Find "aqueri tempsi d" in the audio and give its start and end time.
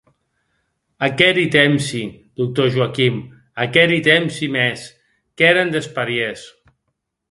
1.07-2.57